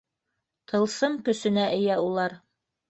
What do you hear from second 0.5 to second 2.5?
Тылсым көсөнә эйә улар.